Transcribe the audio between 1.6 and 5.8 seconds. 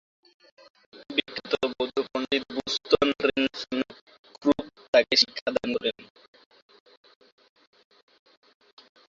বৌদ্ধ পণ্ডিত বু-স্তোন-রিন-ছেন-গ্রুব তাকে শিক্ষাদান